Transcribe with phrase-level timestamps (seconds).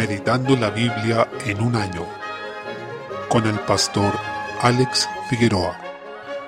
[0.00, 2.06] Meditando la Biblia en un año
[3.28, 4.14] con el pastor
[4.62, 5.78] Alex Figueroa.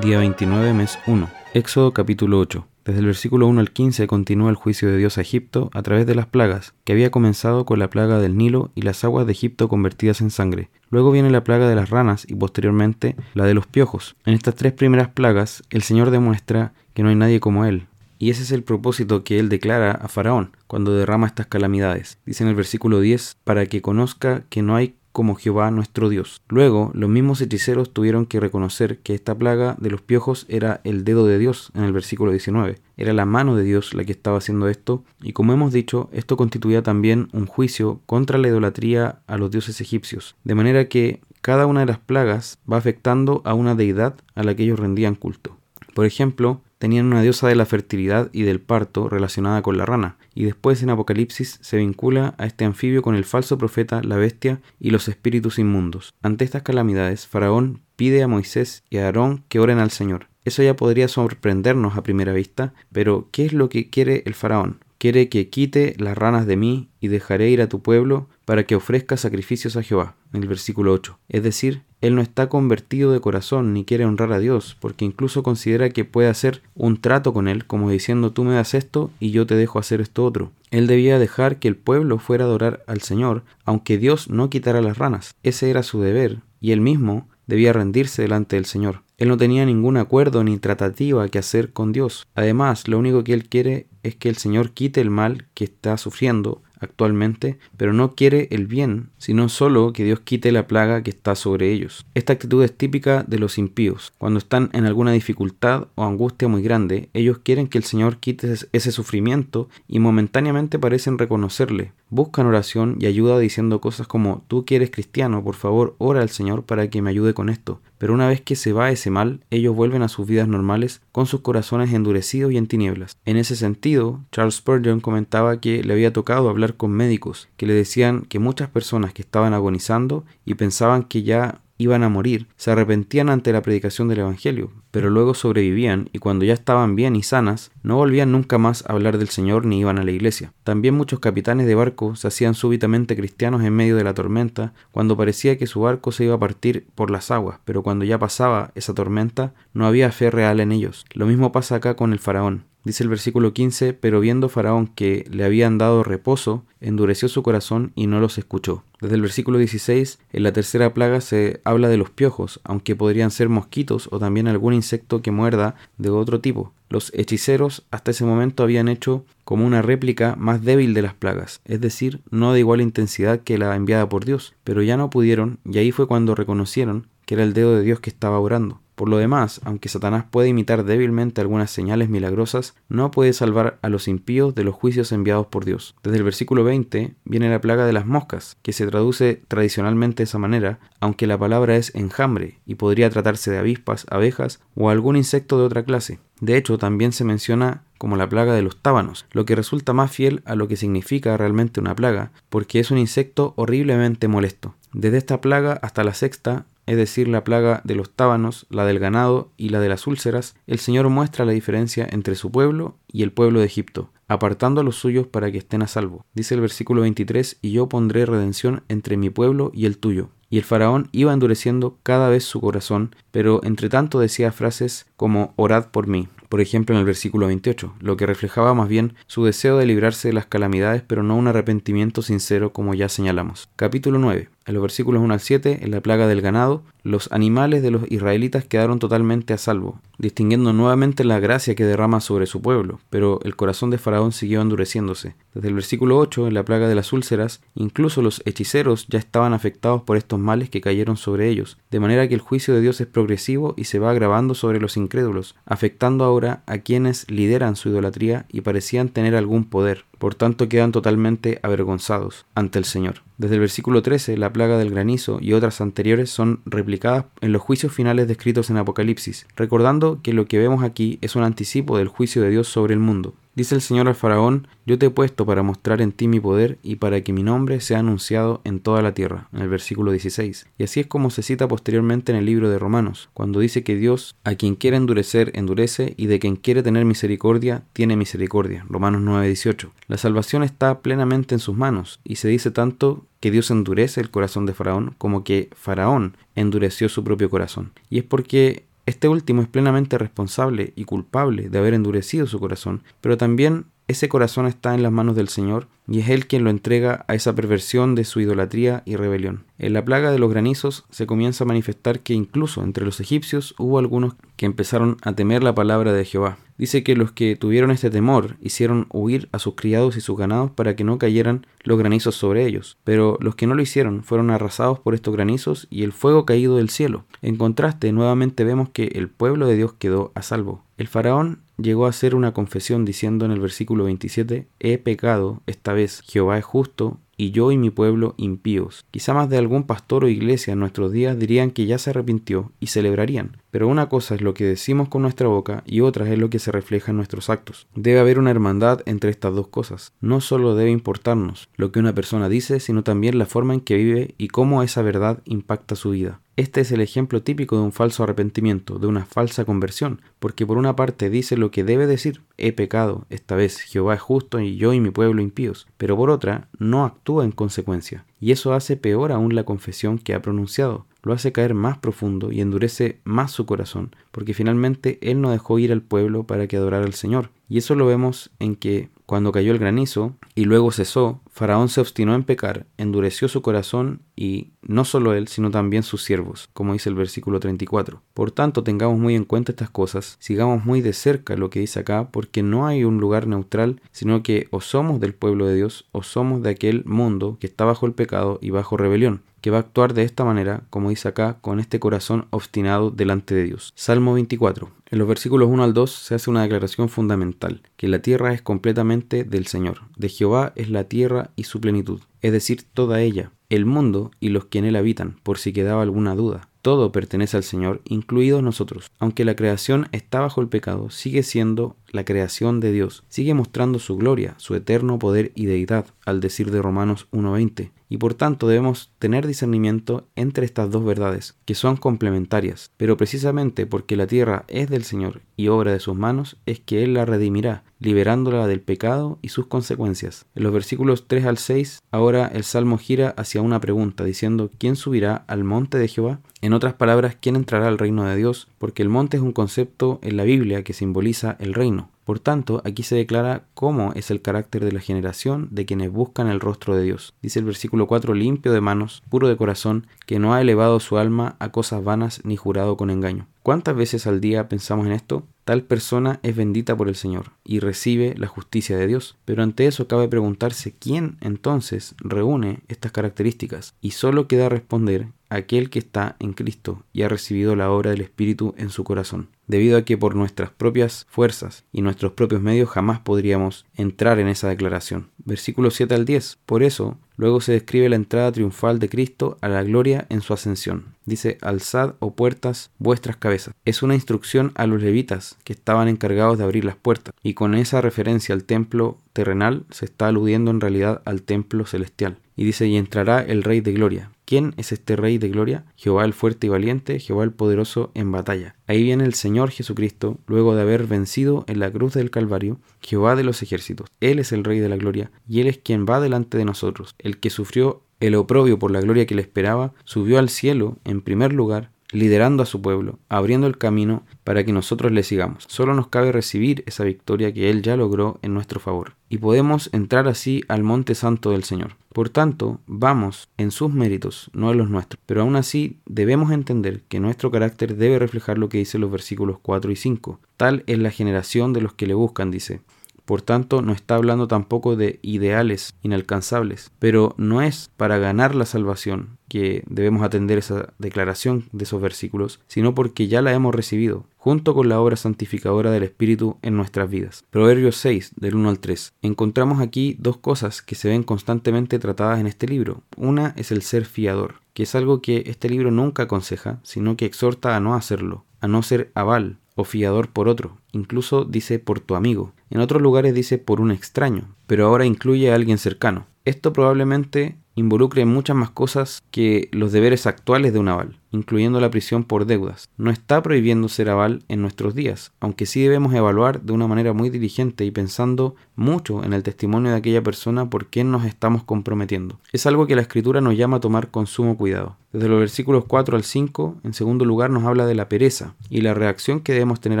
[0.00, 1.28] Día 29, mes 1.
[1.52, 2.66] Éxodo capítulo 8.
[2.86, 6.06] Desde el versículo 1 al 15 continúa el juicio de Dios a Egipto a través
[6.06, 9.32] de las plagas, que había comenzado con la plaga del Nilo y las aguas de
[9.32, 10.70] Egipto convertidas en sangre.
[10.88, 14.16] Luego viene la plaga de las ranas y posteriormente la de los piojos.
[14.24, 17.88] En estas tres primeras plagas, el Señor demuestra que no hay nadie como Él,
[18.18, 22.18] y ese es el propósito que él declara a Faraón cuando derrama estas calamidades.
[22.26, 26.42] Dice en el versículo 10, para que conozca que no hay como Jehová nuestro Dios.
[26.48, 31.04] Luego, los mismos hechiceros tuvieron que reconocer que esta plaga de los piojos era el
[31.04, 32.80] dedo de Dios en el versículo 19.
[32.96, 36.36] Era la mano de Dios la que estaba haciendo esto, y como hemos dicho, esto
[36.36, 40.34] constituía también un juicio contra la idolatría a los dioses egipcios.
[40.42, 44.56] De manera que cada una de las plagas va afectando a una deidad a la
[44.56, 45.56] que ellos rendían culto.
[45.94, 50.16] Por ejemplo, tenían una diosa de la fertilidad y del parto relacionada con la rana,
[50.34, 54.60] y después en Apocalipsis se vincula a este anfibio con el falso profeta, la bestia
[54.80, 56.14] y los espíritus inmundos.
[56.22, 60.28] Ante estas calamidades, Faraón pide a Moisés y a Aarón que oren al Señor.
[60.44, 64.84] Eso ya podría sorprendernos a primera vista, pero ¿qué es lo que quiere el faraón?
[64.98, 68.76] Quiere que quite las ranas de mí y dejaré ir a tu pueblo para que
[68.76, 71.18] ofrezca sacrificios a Jehová, en el versículo 8.
[71.28, 75.42] Es decir, él no está convertido de corazón ni quiere honrar a Dios, porque incluso
[75.42, 79.30] considera que puede hacer un trato con él, como diciendo tú me das esto y
[79.30, 80.52] yo te dejo hacer esto otro.
[80.70, 84.82] Él debía dejar que el pueblo fuera a adorar al Señor, aunque Dios no quitara
[84.82, 85.34] las ranas.
[85.42, 89.00] Ese era su deber, y él mismo debía rendirse delante del Señor.
[89.16, 92.26] Él no tenía ningún acuerdo ni tratativa que hacer con Dios.
[92.34, 95.96] Además, lo único que él quiere es que el Señor quite el mal que está
[95.96, 101.10] sufriendo actualmente, pero no quiere el bien, sino solo que Dios quite la plaga que
[101.10, 102.06] está sobre ellos.
[102.14, 104.12] Esta actitud es típica de los impíos.
[104.18, 108.54] Cuando están en alguna dificultad o angustia muy grande, ellos quieren que el Señor quite
[108.72, 111.92] ese sufrimiento y momentáneamente parecen reconocerle.
[112.14, 116.28] Buscan oración y ayuda diciendo cosas como tú que eres cristiano, por favor, ora al
[116.28, 117.80] Señor para que me ayude con esto.
[117.98, 121.26] Pero una vez que se va ese mal, ellos vuelven a sus vidas normales con
[121.26, 123.16] sus corazones endurecidos y en tinieblas.
[123.24, 127.74] En ese sentido, Charles Spurgeon comentaba que le había tocado hablar con médicos que le
[127.74, 132.70] decían que muchas personas que estaban agonizando y pensaban que ya iban a morir, se
[132.70, 137.22] arrepentían ante la predicación del Evangelio, pero luego sobrevivían y cuando ya estaban bien y
[137.22, 140.52] sanas, no volvían nunca más a hablar del Señor ni iban a la iglesia.
[140.62, 145.16] También muchos capitanes de barco se hacían súbitamente cristianos en medio de la tormenta, cuando
[145.16, 148.70] parecía que su barco se iba a partir por las aguas, pero cuando ya pasaba
[148.74, 151.04] esa tormenta, no había fe real en ellos.
[151.12, 152.64] Lo mismo pasa acá con el faraón.
[152.84, 157.92] Dice el versículo 15, pero viendo Faraón que le habían dado reposo, endureció su corazón
[157.94, 158.84] y no los escuchó.
[159.00, 163.30] Desde el versículo 16, en la tercera plaga se habla de los piojos, aunque podrían
[163.30, 166.74] ser mosquitos o también algún insecto que muerda de otro tipo.
[166.90, 171.62] Los hechiceros hasta ese momento habían hecho como una réplica más débil de las plagas,
[171.64, 175.58] es decir, no de igual intensidad que la enviada por Dios, pero ya no pudieron
[175.64, 178.80] y ahí fue cuando reconocieron que era el dedo de Dios que estaba orando.
[178.94, 183.88] Por lo demás, aunque Satanás puede imitar débilmente algunas señales milagrosas, no puede salvar a
[183.88, 185.94] los impíos de los juicios enviados por Dios.
[186.02, 190.24] Desde el versículo 20 viene la plaga de las moscas, que se traduce tradicionalmente de
[190.24, 195.16] esa manera, aunque la palabra es enjambre y podría tratarse de avispas, abejas o algún
[195.16, 196.20] insecto de otra clase.
[196.40, 200.10] De hecho, también se menciona como la plaga de los tábanos, lo que resulta más
[200.10, 204.74] fiel a lo que significa realmente una plaga, porque es un insecto horriblemente molesto.
[204.92, 208.98] Desde esta plaga hasta la sexta es decir, la plaga de los tábanos, la del
[208.98, 213.22] ganado y la de las úlceras, el Señor muestra la diferencia entre su pueblo y
[213.22, 216.24] el pueblo de Egipto, apartando a los suyos para que estén a salvo.
[216.34, 220.30] Dice el versículo 23, y yo pondré redención entre mi pueblo y el tuyo.
[220.54, 225.52] Y el faraón iba endureciendo cada vez su corazón, pero entre tanto decía frases como
[225.56, 229.44] orad por mí, por ejemplo en el versículo 28, lo que reflejaba más bien su
[229.44, 233.68] deseo de librarse de las calamidades, pero no un arrepentimiento sincero como ya señalamos.
[233.74, 234.48] Capítulo 9.
[234.66, 238.08] En los versículos 1 al 7, en la plaga del ganado, los animales de los
[238.08, 243.40] israelitas quedaron totalmente a salvo, distinguiendo nuevamente la gracia que derrama sobre su pueblo, pero
[243.42, 245.34] el corazón de Faraón siguió endureciéndose.
[245.54, 249.52] Desde el versículo 8, en la plaga de las úlceras, incluso los hechiceros ya estaban
[249.52, 253.00] afectados por estos males que cayeron sobre ellos, de manera que el juicio de Dios
[253.00, 257.88] es progresivo y se va agravando sobre los incrédulos, afectando ahora a quienes lideran su
[257.88, 263.16] idolatría y parecían tener algún poder por tanto quedan totalmente avergonzados ante el Señor.
[263.36, 267.60] Desde el versículo 13, la plaga del granizo y otras anteriores son replicadas en los
[267.60, 272.08] juicios finales descritos en Apocalipsis, recordando que lo que vemos aquí es un anticipo del
[272.08, 273.34] juicio de Dios sobre el mundo.
[273.54, 276.78] Dice el Señor al faraón, yo te he puesto para mostrar en ti mi poder
[276.82, 280.66] y para que mi nombre sea anunciado en toda la tierra, en el versículo 16.
[280.76, 283.94] Y así es como se cita posteriormente en el libro de Romanos, cuando dice que
[283.94, 288.84] Dios a quien quiere endurecer, endurece, y de quien quiere tener misericordia, tiene misericordia.
[288.88, 289.90] Romanos 9:18.
[290.08, 294.30] La salvación está plenamente en sus manos, y se dice tanto que Dios endurece el
[294.30, 297.92] corazón de Faraón como que Faraón endureció su propio corazón.
[298.10, 303.02] Y es porque este último es plenamente responsable y culpable de haber endurecido su corazón,
[303.20, 306.70] pero también ese corazón está en las manos del Señor y es Él quien lo
[306.70, 309.64] entrega a esa perversión de su idolatría y rebelión.
[309.78, 313.74] En la plaga de los granizos se comienza a manifestar que incluso entre los egipcios
[313.78, 316.58] hubo algunos que empezaron a temer la palabra de Jehová.
[316.76, 320.72] Dice que los que tuvieron este temor hicieron huir a sus criados y sus ganados
[320.72, 324.50] para que no cayeran los granizos sobre ellos, pero los que no lo hicieron fueron
[324.50, 327.24] arrasados por estos granizos y el fuego caído del cielo.
[327.42, 330.82] En contraste, nuevamente vemos que el pueblo de Dios quedó a salvo.
[330.98, 335.92] El faraón llegó a hacer una confesión diciendo en el versículo 27, he pecado, esta
[335.92, 339.04] vez Jehová es justo, y yo y mi pueblo impíos.
[339.10, 342.72] Quizá más de algún pastor o iglesia en nuestros días dirían que ya se arrepintió
[342.80, 346.38] y celebrarían, pero una cosa es lo que decimos con nuestra boca y otra es
[346.38, 347.88] lo que se refleja en nuestros actos.
[347.96, 350.12] Debe haber una hermandad entre estas dos cosas.
[350.20, 353.96] No solo debe importarnos lo que una persona dice, sino también la forma en que
[353.96, 356.40] vive y cómo esa verdad impacta su vida.
[356.54, 360.78] Este es el ejemplo típico de un falso arrepentimiento, de una falsa conversión, porque por
[360.78, 364.76] una parte dice lo que debe decir, he pecado, esta vez Jehová es justo y
[364.76, 368.96] yo y mi pueblo impíos, pero por otra no actúa en consecuencia, y eso hace
[368.96, 373.50] peor aún la confesión que ha pronunciado, lo hace caer más profundo y endurece más
[373.50, 377.50] su corazón, porque finalmente él no dejó ir al pueblo para que adorara al Señor.
[377.68, 382.00] Y eso lo vemos en que cuando cayó el granizo y luego cesó, Faraón se
[382.00, 386.94] obstinó en pecar, endureció su corazón y no solo él, sino también sus siervos, como
[386.94, 388.20] dice el versículo 34.
[388.34, 392.00] Por tanto, tengamos muy en cuenta estas cosas, sigamos muy de cerca lo que dice
[392.00, 396.08] acá, porque no hay un lugar neutral, sino que o somos del pueblo de Dios
[396.10, 399.78] o somos de aquel mundo que está bajo el pecado y bajo rebelión que va
[399.78, 403.94] a actuar de esta manera, como dice acá, con este corazón obstinado delante de Dios.
[403.96, 404.90] Salmo 24.
[405.08, 408.60] En los versículos 1 al 2 se hace una declaración fundamental, que la tierra es
[408.60, 410.02] completamente del Señor.
[410.18, 414.50] De Jehová es la tierra y su plenitud, es decir, toda ella, el mundo y
[414.50, 416.68] los que en él habitan, por si quedaba alguna duda.
[416.82, 419.10] Todo pertenece al Señor, incluidos nosotros.
[419.18, 423.24] Aunque la creación está bajo el pecado, sigue siendo la creación de Dios.
[423.28, 428.16] Sigue mostrando su gloria, su eterno poder y deidad, al decir de Romanos 1.20 y
[428.16, 434.14] por tanto debemos tener discernimiento entre estas dos verdades, que son complementarias, pero precisamente porque
[434.14, 437.82] la tierra es del Señor y obra de sus manos, es que Él la redimirá,
[437.98, 440.46] liberándola del pecado y sus consecuencias.
[440.54, 444.94] En los versículos 3 al 6, ahora el Salmo gira hacia una pregunta, diciendo, ¿quién
[444.94, 446.38] subirá al monte de Jehová?
[446.60, 448.68] En otras palabras, ¿quién entrará al reino de Dios?
[448.78, 452.10] Porque el monte es un concepto en la Biblia que simboliza el reino.
[452.24, 456.48] Por tanto, aquí se declara cómo es el carácter de la generación de quienes buscan
[456.48, 457.34] el rostro de Dios.
[457.42, 461.18] Dice el versículo 4, limpio de manos, puro de corazón, que no ha elevado su
[461.18, 463.46] alma a cosas vanas ni jurado con engaño.
[463.62, 465.44] ¿Cuántas veces al día pensamos en esto?
[465.64, 469.36] Tal persona es bendita por el Señor y recibe la justicia de Dios.
[469.46, 473.94] Pero ante eso cabe preguntarse quién entonces reúne estas características.
[474.02, 478.20] Y solo queda responder aquel que está en Cristo y ha recibido la obra del
[478.20, 482.90] Espíritu en su corazón, debido a que por nuestras propias fuerzas y nuestros propios medios
[482.90, 485.30] jamás podríamos entrar en esa declaración.
[485.44, 486.58] Versículo 7 al 10.
[486.66, 490.52] Por eso, luego se describe la entrada triunfal de Cristo a la gloria en su
[490.52, 491.14] ascensión.
[491.26, 493.74] Dice, alzad o puertas vuestras cabezas.
[493.84, 497.74] Es una instrucción a los levitas que estaban encargados de abrir las puertas, y con
[497.74, 502.38] esa referencia al templo terrenal se está aludiendo en realidad al templo celestial.
[502.56, 504.30] Y dice, y entrará el Rey de Gloria.
[504.44, 505.86] ¿Quién es este Rey de Gloria?
[505.96, 508.76] Jehová el fuerte y valiente, Jehová el poderoso en batalla.
[508.86, 513.36] Ahí viene el Señor Jesucristo, luego de haber vencido en la cruz del Calvario, Jehová
[513.36, 514.08] de los ejércitos.
[514.20, 517.14] Él es el Rey de la Gloria, y Él es quien va delante de nosotros,
[517.18, 521.20] el que sufrió el oprobio por la gloria que le esperaba, subió al cielo en
[521.20, 525.64] primer lugar liderando a su pueblo, abriendo el camino para que nosotros le sigamos.
[525.68, 529.90] Solo nos cabe recibir esa victoria que Él ya logró en nuestro favor, y podemos
[529.92, 531.96] entrar así al monte santo del Señor.
[532.14, 535.20] Por tanto, vamos en sus méritos, no en los nuestros.
[535.26, 539.58] Pero aún así debemos entender que nuestro carácter debe reflejar lo que dicen los versículos
[539.60, 540.38] 4 y 5.
[540.56, 542.80] Tal es la generación de los que le buscan, dice.
[543.24, 548.66] Por tanto, no está hablando tampoco de ideales inalcanzables, pero no es para ganar la
[548.66, 554.26] salvación que debemos atender esa declaración de esos versículos, sino porque ya la hemos recibido,
[554.36, 557.44] junto con la obra santificadora del Espíritu en nuestras vidas.
[557.50, 559.14] Proverbios 6, del 1 al 3.
[559.22, 563.02] Encontramos aquí dos cosas que se ven constantemente tratadas en este libro.
[563.16, 567.26] Una es el ser fiador, que es algo que este libro nunca aconseja, sino que
[567.26, 572.00] exhorta a no hacerlo, a no ser aval, o fiador por otro, incluso dice por
[572.00, 572.52] tu amigo.
[572.70, 576.26] En otros lugares dice por un extraño, pero ahora incluye a alguien cercano.
[576.44, 581.90] Esto probablemente involucre muchas más cosas que los deberes actuales de un aval, incluyendo la
[581.90, 582.88] prisión por deudas.
[582.96, 587.12] No está prohibiendo ser aval en nuestros días, aunque sí debemos evaluar de una manera
[587.12, 591.64] muy diligente y pensando mucho en el testimonio de aquella persona por quien nos estamos
[591.64, 592.38] comprometiendo.
[592.52, 594.96] Es algo que la escritura nos llama a tomar con sumo cuidado.
[595.12, 598.80] Desde los versículos 4 al 5, en segundo lugar, nos habla de la pereza y
[598.80, 600.00] la reacción que debemos tener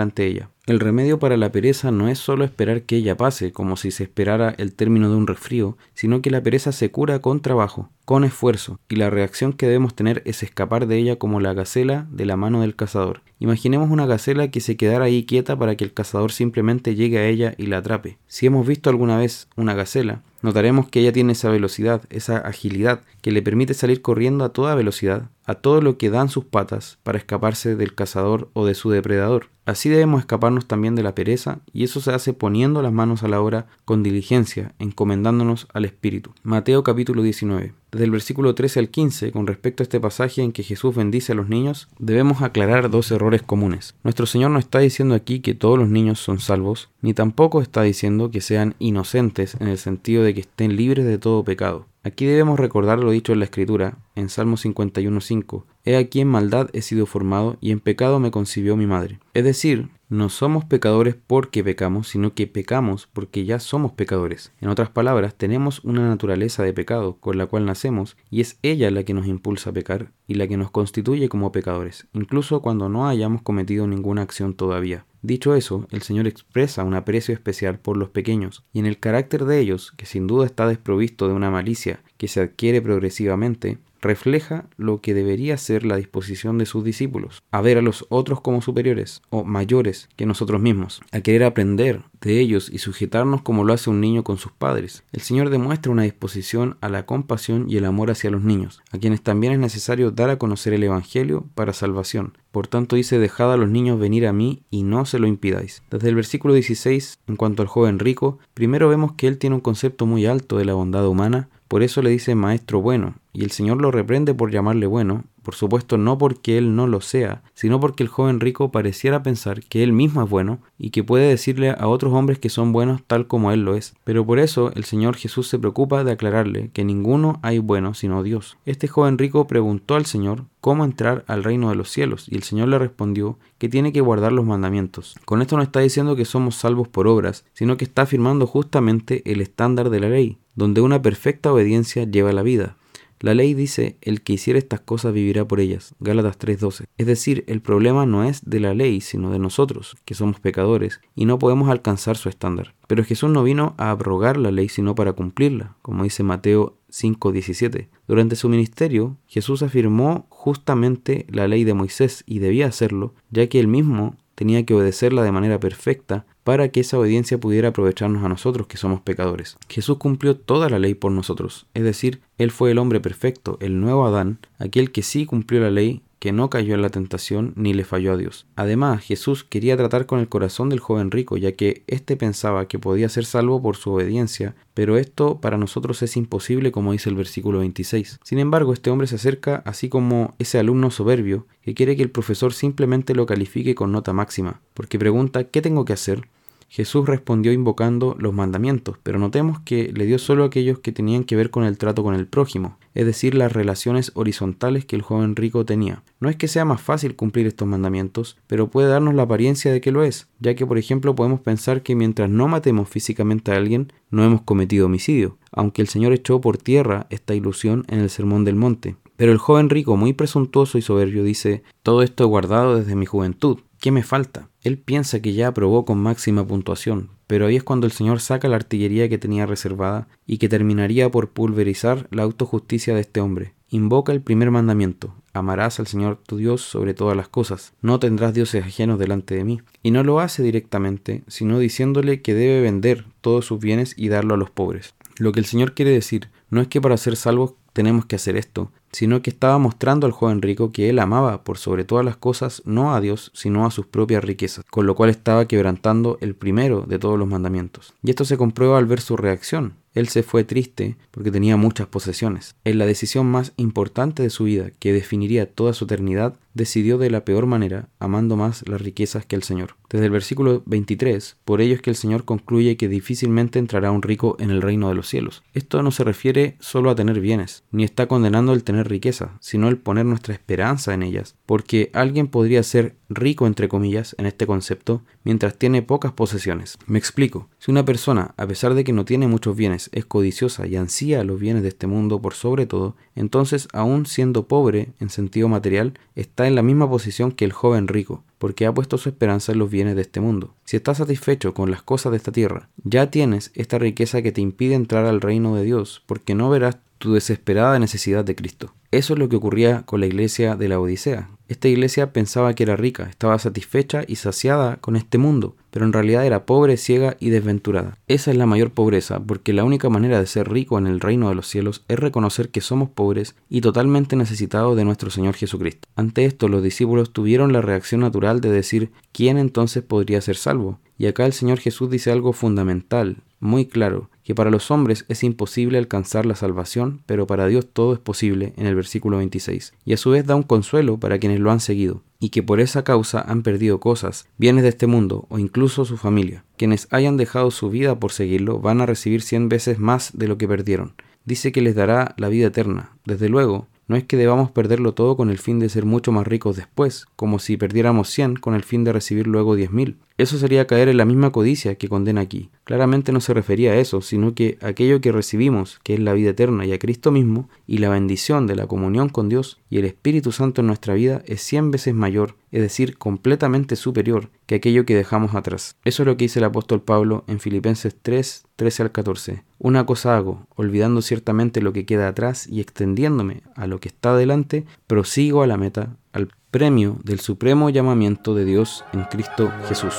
[0.00, 0.50] ante ella.
[0.66, 4.02] El remedio para la pereza no es solo esperar que ella pase, como si se
[4.02, 7.63] esperara el término de un resfrío, sino que la pereza se cura con trabajo,
[8.04, 12.06] con esfuerzo, y la reacción que debemos tener es escapar de ella como la gacela
[12.10, 13.22] de la mano del cazador.
[13.38, 17.26] Imaginemos una gacela que se quedara ahí quieta para que el cazador simplemente llegue a
[17.26, 18.18] ella y la atrape.
[18.26, 23.00] Si hemos visto alguna vez una gacela, notaremos que ella tiene esa velocidad, esa agilidad,
[23.22, 26.98] que le permite salir corriendo a toda velocidad, a todo lo que dan sus patas
[27.02, 29.48] para escaparse del cazador o de su depredador.
[29.66, 33.28] Así debemos escaparnos también de la pereza, y eso se hace poniendo las manos a
[33.28, 36.32] la obra con diligencia, encomendándonos al Espíritu.
[36.42, 37.72] Mateo capítulo 19.
[37.90, 41.32] Desde el versículo 13 al 15, con respecto a este pasaje en que Jesús bendice
[41.32, 43.94] a los niños, debemos aclarar dos errores comunes.
[44.02, 47.82] Nuestro Señor no está diciendo aquí que todos los niños son salvos, ni tampoco está
[47.82, 51.86] diciendo que sean inocentes en el sentido de que estén libres de todo pecado.
[52.06, 56.68] Aquí debemos recordar lo dicho en la Escritura, en Salmo 51.5, He aquí en maldad
[56.74, 59.20] he sido formado y en pecado me concibió mi madre.
[59.32, 64.52] Es decir, no somos pecadores porque pecamos, sino que pecamos porque ya somos pecadores.
[64.60, 68.90] En otras palabras, tenemos una naturaleza de pecado con la cual nacemos y es ella
[68.90, 72.88] la que nos impulsa a pecar y la que nos constituye como pecadores, incluso cuando
[72.88, 75.04] no hayamos cometido ninguna acción todavía.
[75.22, 79.46] Dicho eso, el Señor expresa un aprecio especial por los pequeños, y en el carácter
[79.46, 84.66] de ellos, que sin duda está desprovisto de una malicia que se adquiere progresivamente, refleja
[84.76, 88.62] lo que debería ser la disposición de sus discípulos, a ver a los otros como
[88.62, 93.72] superiores o mayores que nosotros mismos, a querer aprender de ellos y sujetarnos como lo
[93.72, 95.04] hace un niño con sus padres.
[95.12, 98.98] El Señor demuestra una disposición a la compasión y el amor hacia los niños, a
[98.98, 102.36] quienes también es necesario dar a conocer el Evangelio para salvación.
[102.50, 105.82] Por tanto dice, dejad a los niños venir a mí y no se lo impidáis.
[105.90, 109.60] Desde el versículo 16, en cuanto al joven rico, primero vemos que él tiene un
[109.60, 113.50] concepto muy alto de la bondad humana, por eso le dice maestro bueno, y el
[113.50, 117.80] Señor lo reprende por llamarle bueno, por supuesto no porque él no lo sea, sino
[117.80, 121.74] porque el joven rico pareciera pensar que él mismo es bueno y que puede decirle
[121.76, 123.94] a otros hombres que son buenos tal como él lo es.
[124.04, 128.22] Pero por eso el Señor Jesús se preocupa de aclararle que ninguno hay bueno sino
[128.22, 128.56] Dios.
[128.64, 132.44] Este joven rico preguntó al Señor cómo entrar al reino de los cielos y el
[132.44, 135.16] Señor le respondió que tiene que guardar los mandamientos.
[135.24, 139.22] Con esto no está diciendo que somos salvos por obras, sino que está afirmando justamente
[139.30, 142.76] el estándar de la ley, donde una perfecta obediencia lleva la vida.
[143.24, 145.94] La ley dice, el que hiciera estas cosas vivirá por ellas.
[145.98, 146.84] Gálatas 3:12.
[146.98, 151.00] Es decir, el problema no es de la ley, sino de nosotros, que somos pecadores,
[151.14, 152.74] y no podemos alcanzar su estándar.
[152.86, 157.88] Pero Jesús no vino a abrogar la ley, sino para cumplirla, como dice Mateo 5:17.
[158.06, 163.58] Durante su ministerio, Jesús afirmó justamente la ley de Moisés y debía hacerlo, ya que
[163.58, 168.28] él mismo tenía que obedecerla de manera perfecta para que esa obediencia pudiera aprovecharnos a
[168.28, 169.56] nosotros que somos pecadores.
[169.68, 173.80] Jesús cumplió toda la ley por nosotros, es decir, Él fue el hombre perfecto, el
[173.80, 177.74] nuevo Adán, aquel que sí cumplió la ley que no cayó en la tentación ni
[177.74, 178.46] le falló a Dios.
[178.56, 182.78] Además, Jesús quería tratar con el corazón del joven rico, ya que éste pensaba que
[182.78, 187.16] podía ser salvo por su obediencia, pero esto para nosotros es imposible como dice el
[187.16, 188.20] versículo 26.
[188.24, 192.10] Sin embargo, este hombre se acerca así como ese alumno soberbio que quiere que el
[192.10, 196.26] profesor simplemente lo califique con nota máxima, porque pregunta ¿qué tengo que hacer?
[196.74, 201.36] Jesús respondió invocando los mandamientos, pero notemos que le dio solo aquellos que tenían que
[201.36, 205.36] ver con el trato con el prójimo, es decir, las relaciones horizontales que el joven
[205.36, 206.02] rico tenía.
[206.18, 209.80] No es que sea más fácil cumplir estos mandamientos, pero puede darnos la apariencia de
[209.80, 213.56] que lo es, ya que por ejemplo podemos pensar que mientras no matemos físicamente a
[213.56, 218.10] alguien, no hemos cometido homicidio, aunque el Señor echó por tierra esta ilusión en el
[218.10, 218.96] Sermón del Monte.
[219.16, 223.06] Pero el joven rico, muy presuntuoso y soberbio, dice, todo esto he guardado desde mi
[223.06, 223.58] juventud.
[223.84, 224.48] ¿Qué me falta?
[224.62, 228.48] Él piensa que ya aprobó con máxima puntuación, pero ahí es cuando el Señor saca
[228.48, 233.52] la artillería que tenía reservada y que terminaría por pulverizar la autojusticia de este hombre.
[233.68, 238.32] Invoca el primer mandamiento, amarás al Señor tu Dios sobre todas las cosas, no tendrás
[238.32, 239.60] dioses ajenos delante de mí.
[239.82, 244.32] Y no lo hace directamente, sino diciéndole que debe vender todos sus bienes y darlo
[244.32, 244.94] a los pobres.
[245.18, 248.36] Lo que el Señor quiere decir no es que para ser salvos tenemos que hacer
[248.36, 252.16] esto, sino que estaba mostrando al joven rico que él amaba por sobre todas las
[252.16, 256.34] cosas no a Dios, sino a sus propias riquezas, con lo cual estaba quebrantando el
[256.34, 257.92] primero de todos los mandamientos.
[258.02, 259.74] Y esto se comprueba al ver su reacción.
[259.94, 262.54] Él se fue triste porque tenía muchas posesiones.
[262.64, 267.10] En la decisión más importante de su vida, que definiría toda su eternidad, decidió de
[267.10, 269.76] la peor manera, amando más las riquezas que el Señor.
[269.90, 274.02] Desde el versículo 23, por ello es que el Señor concluye que difícilmente entrará un
[274.02, 275.42] rico en el reino de los cielos.
[275.52, 279.68] Esto no se refiere solo a tener bienes, ni está condenando el tener riqueza, sino
[279.68, 284.46] el poner nuestra esperanza en ellas, porque alguien podría ser rico entre comillas en este
[284.46, 286.78] concepto mientras tiene pocas posesiones.
[286.86, 287.48] Me explico.
[287.58, 291.24] Si una persona, a pesar de que no tiene muchos bienes, es codiciosa y ansía
[291.24, 295.94] los bienes de este mundo por sobre todo, entonces aún siendo pobre en sentido material,
[296.14, 299.58] está en la misma posición que el joven rico, porque ha puesto su esperanza en
[299.58, 300.54] los bienes de este mundo.
[300.64, 304.40] Si estás satisfecho con las cosas de esta tierra, ya tienes esta riqueza que te
[304.40, 308.72] impide entrar al reino de Dios, porque no verás tu desesperada necesidad de Cristo.
[308.90, 311.28] Eso es lo que ocurría con la iglesia de la Odisea.
[311.46, 315.92] Esta iglesia pensaba que era rica, estaba satisfecha y saciada con este mundo, pero en
[315.92, 317.98] realidad era pobre, ciega y desventurada.
[318.08, 321.28] Esa es la mayor pobreza, porque la única manera de ser rico en el reino
[321.28, 325.86] de los cielos es reconocer que somos pobres y totalmente necesitados de nuestro Señor Jesucristo.
[325.96, 330.78] Ante esto los discípulos tuvieron la reacción natural de decir ¿quién entonces podría ser salvo?
[330.96, 335.22] Y acá el Señor Jesús dice algo fundamental, muy claro, que para los hombres es
[335.22, 339.74] imposible alcanzar la salvación, pero para Dios todo es posible en el versículo 26.
[339.84, 342.58] Y a su vez da un consuelo para quienes lo han seguido, y que por
[342.58, 346.42] esa causa han perdido cosas, bienes de este mundo o incluso su familia.
[346.56, 350.38] Quienes hayan dejado su vida por seguirlo van a recibir cien veces más de lo
[350.38, 350.94] que perdieron.
[351.26, 352.96] Dice que les dará la vida eterna.
[353.04, 356.26] Desde luego, no es que debamos perderlo todo con el fin de ser mucho más
[356.26, 359.96] ricos después, como si perdiéramos 100 con el fin de recibir luego 10.000.
[360.16, 362.50] Eso sería caer en la misma codicia que condena aquí.
[362.62, 366.30] Claramente no se refería a eso, sino que aquello que recibimos, que es la vida
[366.30, 369.86] eterna y a Cristo mismo, y la bendición de la comunión con Dios y el
[369.86, 374.86] Espíritu Santo en nuestra vida es cien veces mayor, es decir, completamente superior que aquello
[374.86, 375.74] que dejamos atrás.
[375.84, 379.42] Eso es lo que dice el apóstol Pablo en Filipenses 3, 13 al 14.
[379.58, 384.12] Una cosa hago, olvidando ciertamente lo que queda atrás y extendiéndome a lo que está
[384.12, 389.92] adelante, prosigo a la meta, al premio del supremo llamamiento de Dios en Cristo Jesús.